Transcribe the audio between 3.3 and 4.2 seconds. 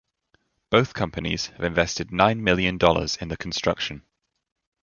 construction.